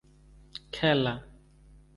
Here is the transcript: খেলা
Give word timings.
খেলা 0.73 1.13